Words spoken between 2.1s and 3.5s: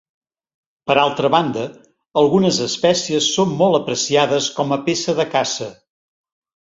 algunes espècies